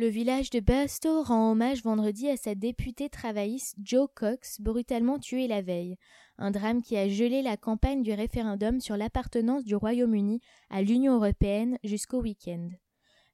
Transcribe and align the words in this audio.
Le 0.00 0.06
village 0.06 0.50
de 0.50 0.60
Burstow 0.60 1.24
rend 1.24 1.50
hommage 1.50 1.82
vendredi 1.82 2.28
à 2.28 2.36
sa 2.36 2.54
députée 2.54 3.08
travailliste 3.08 3.74
Joe 3.82 4.08
Cox, 4.14 4.60
brutalement 4.60 5.18
tuée 5.18 5.48
la 5.48 5.60
veille. 5.60 5.96
Un 6.38 6.52
drame 6.52 6.82
qui 6.82 6.96
a 6.96 7.08
gelé 7.08 7.42
la 7.42 7.56
campagne 7.56 8.04
du 8.04 8.12
référendum 8.12 8.80
sur 8.80 8.96
l'appartenance 8.96 9.64
du 9.64 9.74
Royaume-Uni 9.74 10.40
à 10.70 10.82
l'Union 10.82 11.16
européenne 11.16 11.78
jusqu'au 11.82 12.22
week-end. 12.22 12.68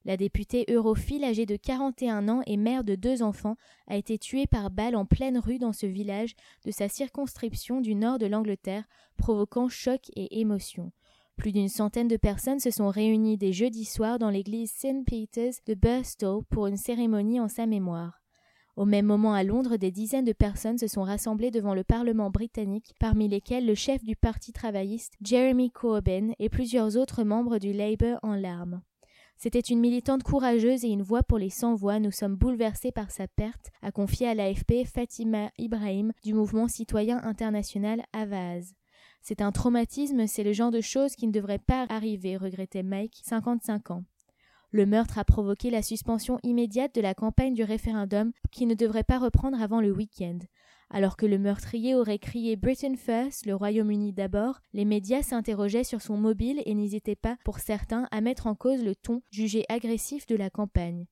La 0.05 0.17
députée 0.17 0.65
europhile 0.67 1.23
âgée 1.23 1.45
de 1.45 1.55
41 1.55 2.27
ans 2.29 2.41
et 2.47 2.57
mère 2.57 2.83
de 2.83 2.95
deux 2.95 3.21
enfants 3.21 3.57
a 3.85 3.95
été 3.95 4.17
tuée 4.17 4.47
par 4.47 4.71
balle 4.71 4.95
en 4.95 5.05
pleine 5.05 5.37
rue 5.37 5.59
dans 5.59 5.73
ce 5.73 5.85
village 5.85 6.33
de 6.65 6.71
sa 6.71 6.89
circonscription 6.89 7.79
du 7.79 7.93
nord 7.93 8.17
de 8.17 8.25
l'Angleterre, 8.25 8.85
provoquant 9.17 9.69
choc 9.69 10.09
et 10.15 10.39
émotion. 10.39 10.91
Plus 11.37 11.51
d'une 11.51 11.69
centaine 11.69 12.07
de 12.07 12.17
personnes 12.17 12.59
se 12.59 12.71
sont 12.71 12.89
réunies 12.89 13.37
dès 13.37 13.51
jeudi 13.51 13.85
soir 13.85 14.19
dans 14.19 14.29
l'église 14.29 14.71
St. 14.71 15.05
Peter's 15.05 15.63
de 15.65 15.73
Burstow 15.73 16.43
pour 16.49 16.67
une 16.67 16.77
cérémonie 16.77 17.39
en 17.39 17.49
sa 17.49 17.65
mémoire. 17.65 18.21
Au 18.75 18.85
même 18.85 19.05
moment 19.05 19.33
à 19.33 19.43
Londres, 19.43 19.77
des 19.77 19.91
dizaines 19.91 20.25
de 20.25 20.33
personnes 20.33 20.77
se 20.77 20.87
sont 20.87 21.03
rassemblées 21.03 21.51
devant 21.51 21.73
le 21.73 21.85
Parlement 21.85 22.29
britannique, 22.29 22.93
parmi 22.99 23.29
lesquelles 23.29 23.65
le 23.65 23.75
chef 23.75 24.03
du 24.03 24.15
Parti 24.15 24.51
travailliste 24.51 25.13
Jeremy 25.21 25.71
Corbyn 25.71 26.31
et 26.39 26.49
plusieurs 26.49 26.97
autres 26.97 27.23
membres 27.23 27.57
du 27.57 27.71
Labour 27.71 28.19
en 28.21 28.35
larmes. 28.35 28.81
C'était 29.37 29.59
une 29.59 29.79
militante 29.79 30.23
courageuse 30.23 30.83
et 30.83 30.89
une 30.89 31.03
voix 31.03 31.23
pour 31.23 31.37
les 31.37 31.49
sans-voix. 31.49 31.99
Nous 31.99 32.11
sommes 32.11 32.35
bouleversés 32.35 32.91
par 32.91 33.11
sa 33.11 33.27
perte, 33.27 33.71
a 33.81 33.91
confié 33.91 34.27
à 34.27 34.33
l'AFP 34.33 34.85
Fatima 34.85 35.51
Ibrahim 35.57 36.11
du 36.23 36.33
mouvement 36.33 36.67
citoyen 36.67 37.21
international 37.23 38.03
Avaz. 38.13 38.73
C'est 39.27 39.41
un 39.41 39.51
traumatisme, 39.51 40.27
c'est 40.27 40.43
le 40.43 40.53
genre 40.53 40.69
de 40.69 40.81
choses 40.81 41.15
qui 41.15 41.25
ne 41.25 41.31
devrait 41.31 41.57
pas 41.57 41.87
arriver, 41.89 42.37
regrettait 42.37 42.83
Mike, 42.83 43.21
55 43.23 43.89
ans. 43.89 44.03
Le 44.69 44.85
meurtre 44.85 45.17
a 45.17 45.23
provoqué 45.23 45.71
la 45.71 45.81
suspension 45.81 46.37
immédiate 46.43 46.93
de 46.93 47.01
la 47.01 47.15
campagne 47.15 47.55
du 47.55 47.63
référendum 47.63 48.33
qui 48.51 48.67
ne 48.67 48.75
devrait 48.75 49.03
pas 49.03 49.17
reprendre 49.17 49.59
avant 49.59 49.81
le 49.81 49.91
week-end. 49.91 50.37
Alors 50.91 51.17
que 51.17 51.25
le 51.25 51.39
meurtrier 51.39 51.95
aurait 51.95 52.19
crié 52.19 52.55
Britain 52.55 52.93
First, 52.95 53.47
le 53.47 53.55
Royaume-Uni 53.55 54.13
d'abord, 54.13 54.59
les 54.73 54.85
médias 54.85 55.23
s'interrogeaient 55.23 55.83
sur 55.83 56.03
son 56.03 56.17
mobile 56.17 56.61
et 56.67 56.75
n'hésitaient 56.75 57.15
pas, 57.15 57.35
pour 57.43 57.57
certains, 57.57 58.07
à 58.11 58.21
mettre 58.21 58.45
en 58.45 58.53
cause 58.53 58.83
le 58.83 58.93
ton 58.93 59.23
jugé 59.31 59.65
agressif 59.69 60.27
de 60.27 60.35
la 60.35 60.51
campagne. 60.51 61.07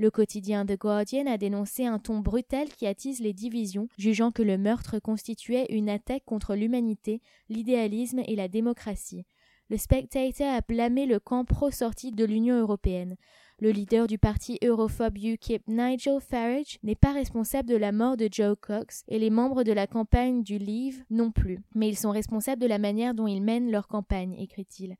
Le 0.00 0.10
quotidien 0.10 0.64
The 0.64 0.78
Guardian 0.78 1.26
a 1.26 1.36
dénoncé 1.36 1.84
un 1.84 1.98
ton 1.98 2.20
brutal 2.20 2.70
qui 2.70 2.86
attise 2.86 3.20
les 3.20 3.34
divisions, 3.34 3.86
jugeant 3.98 4.30
que 4.30 4.42
le 4.42 4.56
meurtre 4.56 4.98
constituait 4.98 5.66
une 5.68 5.90
attaque 5.90 6.24
contre 6.24 6.54
l'humanité, 6.54 7.20
l'idéalisme 7.50 8.22
et 8.26 8.34
la 8.34 8.48
démocratie. 8.48 9.26
Le 9.68 9.76
Spectator 9.76 10.48
a 10.48 10.62
blâmé 10.62 11.04
le 11.04 11.20
camp 11.20 11.44
pro-sortie 11.44 12.12
de 12.12 12.24
l'Union 12.24 12.58
européenne. 12.58 13.16
Le 13.60 13.72
leader 13.72 14.06
du 14.06 14.16
parti 14.16 14.58
europhobe 14.64 15.18
UKIP, 15.18 15.68
Nigel 15.68 16.18
Farage, 16.18 16.78
n'est 16.82 16.94
pas 16.94 17.12
responsable 17.12 17.68
de 17.68 17.76
la 17.76 17.92
mort 17.92 18.16
de 18.16 18.26
Joe 18.32 18.56
Cox 18.58 19.04
et 19.06 19.18
les 19.18 19.28
membres 19.28 19.64
de 19.64 19.72
la 19.72 19.86
campagne 19.86 20.42
du 20.42 20.56
Leave 20.56 21.04
non 21.10 21.30
plus. 21.30 21.58
Mais 21.74 21.90
ils 21.90 21.98
sont 21.98 22.10
responsables 22.10 22.62
de 22.62 22.66
la 22.66 22.78
manière 22.78 23.12
dont 23.12 23.26
ils 23.26 23.42
mènent 23.42 23.70
leur 23.70 23.86
campagne, 23.86 24.34
écrit-il. 24.38 24.96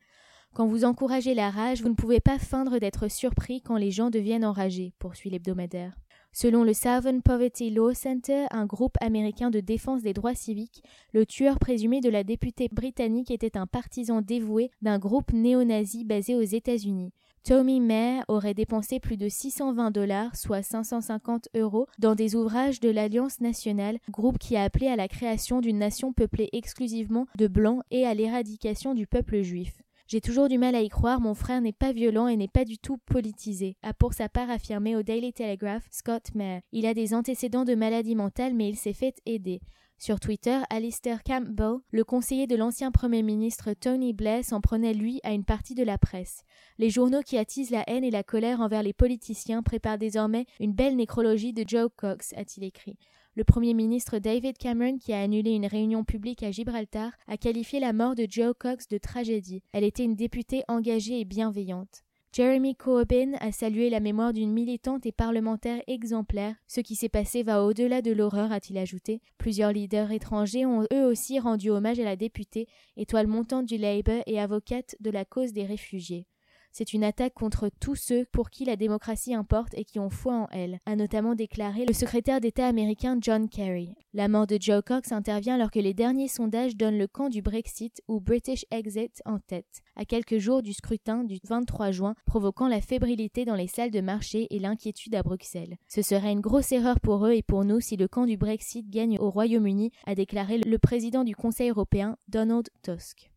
Quand 0.52 0.66
vous 0.66 0.84
encouragez 0.84 1.34
la 1.34 1.48
rage, 1.48 1.80
vous 1.80 1.88
ne 1.88 1.94
pouvez 1.94 2.18
pas 2.18 2.38
feindre 2.38 2.78
d'être 2.78 3.08
surpris 3.08 3.62
quand 3.62 3.76
les 3.76 3.92
gens 3.92 4.10
deviennent 4.10 4.44
enragés, 4.44 4.92
poursuit 4.98 5.30
l'hebdomadaire. 5.30 5.94
Selon 6.32 6.64
le 6.64 6.74
Southern 6.74 7.22
Poverty 7.22 7.70
Law 7.70 7.94
Center, 7.94 8.46
un 8.50 8.66
groupe 8.66 8.96
américain 9.00 9.50
de 9.50 9.60
défense 9.60 10.02
des 10.02 10.12
droits 10.12 10.34
civiques, 10.34 10.82
le 11.12 11.24
tueur 11.24 11.58
présumé 11.58 12.00
de 12.00 12.10
la 12.10 12.24
députée 12.24 12.68
britannique 12.70 13.30
était 13.30 13.56
un 13.56 13.66
partisan 13.66 14.22
dévoué 14.22 14.70
d'un 14.82 14.98
groupe 14.98 15.32
néo-nazi 15.32 16.04
basé 16.04 16.34
aux 16.34 16.42
États-Unis. 16.42 17.12
Tommy 17.42 17.80
Mayer 17.80 18.20
aurait 18.28 18.54
dépensé 18.54 19.00
plus 19.00 19.16
de 19.16 19.28
620 19.28 19.92
dollars, 19.92 20.36
soit 20.36 20.62
550 20.62 21.48
euros, 21.56 21.86
dans 21.98 22.14
des 22.14 22.36
ouvrages 22.36 22.80
de 22.80 22.90
l'Alliance 22.90 23.40
nationale, 23.40 23.98
groupe 24.10 24.38
qui 24.38 24.56
a 24.56 24.64
appelé 24.64 24.88
à 24.88 24.96
la 24.96 25.08
création 25.08 25.60
d'une 25.60 25.78
nation 25.78 26.12
peuplée 26.12 26.50
exclusivement 26.52 27.27
de 27.36 27.48
blancs 27.48 27.83
et 27.90 28.05
à 28.05 28.14
l'éradication 28.14 28.94
du 28.94 29.06
peuple 29.06 29.42
juif. 29.42 29.80
J'ai 30.10 30.20
toujours 30.20 30.48
du 30.48 30.58
mal 30.58 30.74
à 30.74 30.80
y 30.80 30.88
croire, 30.88 31.20
mon 31.20 31.34
frère 31.34 31.60
n'est 31.60 31.72
pas 31.72 31.92
violent 31.92 32.26
et 32.26 32.36
n'est 32.36 32.48
pas 32.48 32.64
du 32.64 32.78
tout 32.78 32.98
politisé, 32.98 33.76
a 33.84 33.94
pour 33.94 34.12
sa 34.12 34.28
part 34.28 34.50
affirmé 34.50 34.96
au 34.96 35.04
Daily 35.04 35.32
Telegraph 35.32 35.84
Scott 35.92 36.34
Mayer. 36.34 36.62
Il 36.72 36.84
a 36.86 36.94
des 36.94 37.14
antécédents 37.14 37.64
de 37.64 37.76
maladie 37.76 38.16
mentale, 38.16 38.54
mais 38.54 38.68
il 38.68 38.74
s'est 38.74 38.92
fait 38.92 39.14
aider. 39.24 39.60
Sur 40.02 40.18
Twitter, 40.18 40.61
Alistair 40.70 41.22
Campbell, 41.22 41.74
le 41.90 42.05
conseiller 42.05 42.46
de 42.46 42.56
l'ancien 42.56 42.90
Premier 42.90 43.22
ministre 43.22 43.74
Tony 43.74 44.14
Blair, 44.14 44.42
s'en 44.42 44.62
prenait 44.62 44.94
lui 44.94 45.20
à 45.24 45.34
une 45.34 45.44
partie 45.44 45.74
de 45.74 45.83
la 45.83 45.98
presse. 45.98 46.42
Les 46.78 46.88
journaux 46.88 47.20
qui 47.20 47.36
attisent 47.36 47.68
la 47.68 47.84
haine 47.86 48.02
et 48.02 48.10
la 48.10 48.22
colère 48.22 48.62
envers 48.62 48.83
les 48.83 48.94
politiciens 48.94 49.62
préparent 49.62 49.98
désormais 49.98 50.46
une 50.58 50.72
belle 50.72 50.96
nécrologie 50.96 51.52
de 51.52 51.66
Joe 51.68 51.90
Cox, 51.94 52.33
a-t-il 52.39 52.64
écrit. 52.64 52.96
Le 53.34 53.44
Premier 53.44 53.74
ministre 53.74 54.18
David 54.18 54.56
Cameron, 54.56 54.96
qui 54.96 55.12
a 55.12 55.20
annulé 55.20 55.50
une 55.50 55.66
réunion 55.66 56.02
publique 56.02 56.42
à 56.42 56.50
Gibraltar, 56.50 57.12
a 57.28 57.36
qualifié 57.36 57.78
la 57.78 57.92
mort 57.92 58.14
de 58.14 58.27
Joe 58.27 58.55
Cox 58.58 58.89
de 58.89 58.96
tragédie. 58.96 59.62
Elle 59.74 59.84
était 59.84 60.05
une 60.05 60.16
députée 60.16 60.62
engagée 60.66 61.20
et 61.20 61.27
bienveillante. 61.27 62.05
Jeremy 62.33 62.77
Corbyn 62.77 63.33
a 63.41 63.51
salué 63.51 63.91
la 63.91 63.98
mémoire 63.98 64.33
d'une 64.33 64.52
militante 64.52 65.05
et 65.05 65.11
parlementaire 65.11 65.83
exemplaire. 65.89 66.55
Ce 66.68 66.80
qui 66.80 66.95
s'est 66.95 67.08
passé 67.08 67.42
va 67.42 67.64
au-delà 67.64 68.02
de 68.02 68.13
l'horreur, 68.13 68.52
a-t-il 68.52 68.79
ajouté. 68.79 69.20
Plusieurs 69.36 69.73
leaders 69.73 70.13
étrangers 70.13 70.64
ont 70.64 70.86
eux 70.92 71.07
aussi 71.07 71.40
rendu 71.40 71.70
hommage 71.70 71.98
à 71.98 72.05
la 72.05 72.14
députée, 72.14 72.69
étoile 72.96 73.27
montante 73.27 73.67
du 73.67 73.79
Labour 73.79 74.23
et 74.27 74.39
avocate 74.39 74.95
de 75.01 75.11
la 75.11 75.24
cause 75.24 75.52
des 75.52 75.64
réfugiés. 75.64 76.29
C'est 76.73 76.92
une 76.92 77.05
attaque 77.05 77.35
contre 77.35 77.69
tous 77.81 77.97
ceux 77.97 78.27
pour 78.33 78.51
qui 78.51 78.64
la 78.64 78.77
démocratie 78.77 79.35
importe 79.35 79.75
et 79.75 79.85
qui 79.85 79.98
ont 79.98 80.11
foi 80.11 80.35
en 80.35 80.47
elle, 80.53 80.79
a 80.86 80.95
notamment 80.95 81.35
déclaré 81.35 81.85
le 81.85 81.92
secrétaire 81.92 82.41
d'État 82.41 82.67
américain 82.67 83.19
John 83.20 83.48
Kerry. 83.48 83.95
La 84.14 84.29
mort 84.29 84.47
de 84.47 84.57
Joe 84.61 84.83
Cox 84.85 85.13
intervient 85.13 85.57
alors 85.57 85.70
que 85.70 85.81
les 85.81 85.95
derniers 85.95 86.29
sondages 86.29 86.77
donnent 86.77 86.98
le 86.98 87.07
camp 87.07 87.29
du 87.29 87.42
Brexit 87.42 88.01
ou 88.08 88.20
British 88.20 88.64
Exit 88.70 89.20
en 89.25 89.39
tête, 89.39 89.83
à 89.97 90.05
quelques 90.05 90.39
jours 90.39 90.63
du 90.63 90.73
scrutin 90.73 91.25
du 91.25 91.39
23 91.48 91.91
juin, 91.91 92.14
provoquant 92.25 92.69
la 92.69 92.81
fébrilité 92.81 93.45
dans 93.45 93.57
les 93.57 93.69
salles 93.69 93.91
de 93.91 94.01
marché 94.01 94.47
et 94.51 94.58
l'inquiétude 94.58 95.14
à 95.14 95.23
Bruxelles. 95.23 95.77
Ce 95.89 96.02
serait 96.02 96.33
une 96.33 96.41
grosse 96.41 96.73
erreur 96.73 97.01
pour 97.01 97.27
eux 97.27 97.33
et 97.33 97.42
pour 97.42 97.64
nous 97.64 97.81
si 97.81 97.97
le 97.97 98.08
camp 98.08 98.27
du 98.27 98.37
Brexit 98.37 98.89
gagne 98.89 99.19
au 99.19 99.31
Royaume-Uni, 99.31 99.91
a 100.07 100.14
déclaré 100.14 100.58
le 100.58 100.79
président 100.79 101.25
du 101.25 101.35
Conseil 101.35 101.70
européen 101.70 102.17
Donald 102.29 102.69
Tusk. 102.83 103.29